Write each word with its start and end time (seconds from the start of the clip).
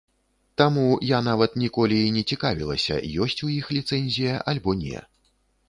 Таму, 0.61 0.85
я 1.09 1.19
нават 1.27 1.51
ніколі 1.65 1.99
і 2.07 2.09
не 2.17 2.23
цікавілася 2.33 2.99
ёсць 3.27 3.39
у 3.51 3.53
іх 3.59 3.71
ліцэнзія 3.79 4.43
альбо 4.51 4.71
не. 4.85 5.07